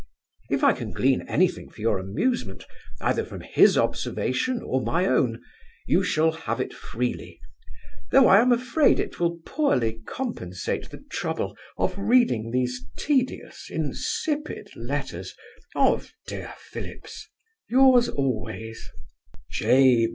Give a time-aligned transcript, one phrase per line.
[0.49, 2.65] If I can glean any thing for your amusement,
[3.01, 5.43] either from his observation or my own,
[5.85, 7.39] you shall have it freely,
[8.09, 14.75] though I am afraid it will poorly compensate the trouble of reading these tedious insipid
[14.75, 15.35] letters
[15.75, 17.29] of, Dear Phillips,
[17.69, 18.89] Yours always,
[19.51, 20.07] J.